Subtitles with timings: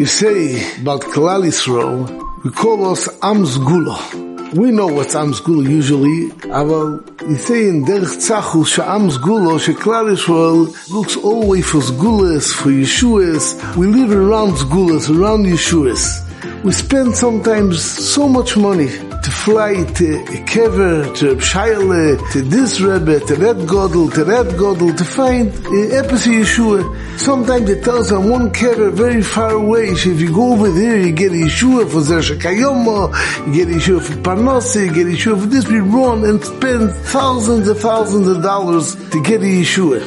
[0.00, 2.08] You say about Klal Yisrael,
[2.42, 4.54] we call us Amsgula.
[4.54, 11.18] We know what's Amsgula usually, but you say in Derech Tzachul she'Amsgula, she'Klal Yisrael looks
[11.18, 13.76] always for Zgulas, for Yeshuas.
[13.76, 16.64] We live around Zgulas, around Yeshuas.
[16.64, 18.88] We spend sometimes so much money
[19.22, 24.46] to fly to a Kever, to Shaila, to this Rebbe, to that Godel, to that
[24.56, 27.18] Godel, to find Epis Yeshua.
[27.18, 30.98] Sometimes it tells on one Kever very far away, so if you go over there,
[30.98, 35.66] you get Yeshua for Zersha you get Yeshua for Parnassi, you get Yeshua for this.
[35.68, 40.00] We run and spend thousands and thousands of dollars to get Yeshua.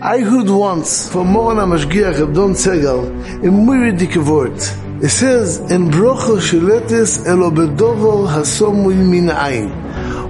[0.00, 3.08] I heard once from Moran HaMashgiach Abdon Segal
[3.44, 4.87] a Muridike word.
[5.00, 9.28] It says, in brocho sheletes elo bedovo hasomu min.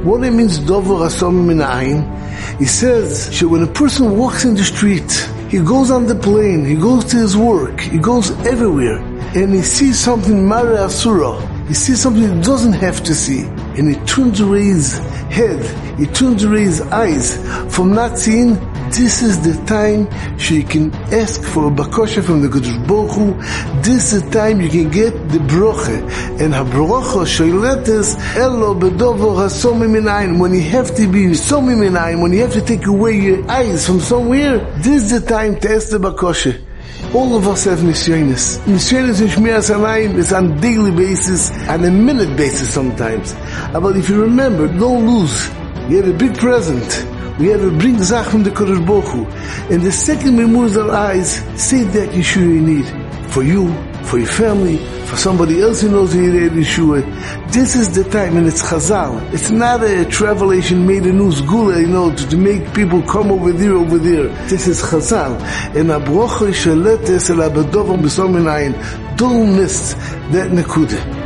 [0.05, 2.59] What it means, dovo hasomu min ayin?
[2.59, 5.11] He says, when a person walks in the street,
[5.49, 8.99] he goes on the plane, he goes to his work, he goes everywhere,
[9.35, 11.41] and he sees something mara asura.
[11.67, 13.45] He sees something he doesn't have to see,
[13.79, 14.99] and he turns away his
[15.31, 15.65] head,
[15.99, 17.39] he turns away his eyes
[17.75, 18.59] from not seeing
[18.91, 20.09] this is the time
[20.39, 23.35] she can ask for a bakosha from the Kodesh Baruch Hu.
[23.89, 25.89] This is the time you can get the broche.
[26.43, 30.39] And ha broche shoyletes elo bedovo hasomi minayin.
[30.39, 33.87] When you have to be somi minayin, when you have to take away your eyes
[33.87, 36.63] from somewhere, this is the time to ask the bakosha.
[37.15, 38.59] All of us have nisyonis.
[38.67, 43.33] Nisyonis in Shmiras Einayim is on daily basis, on a minute basis sometimes.
[43.73, 45.49] But if you remember, don't lose.
[45.89, 47.07] You have a big present.
[47.39, 49.25] We have to bring Zach from the Kodesh Baruch Hu.
[49.73, 53.08] And the second we move our eyes, say that Yeshua you need.
[53.31, 53.73] For you,
[54.05, 57.03] for your family, for somebody else who knows need Yeshua.
[57.53, 59.33] This is the time, and it's Chazal.
[59.33, 63.75] It's not a travelation made a news you know, to, make people come over there,
[63.75, 64.29] over there.
[64.49, 65.41] This is Chazal.
[65.77, 69.17] And Abrocha Shaletes El Abadovam B'Sominayin.
[69.17, 69.95] Don't miss
[70.33, 71.18] that Nekudah.